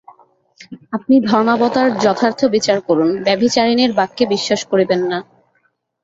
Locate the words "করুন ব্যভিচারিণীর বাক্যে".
2.87-4.23